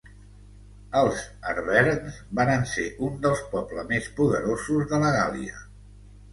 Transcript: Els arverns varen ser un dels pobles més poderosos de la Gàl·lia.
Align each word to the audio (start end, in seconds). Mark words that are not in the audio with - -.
Els 1.01 1.19
arverns 1.51 2.17
varen 2.41 2.67
ser 2.73 2.87
un 3.09 3.21
dels 3.27 3.45
pobles 3.55 3.89
més 3.95 4.11
poderosos 4.19 4.93
de 4.95 5.03
la 5.07 5.17
Gàl·lia. 5.21 5.65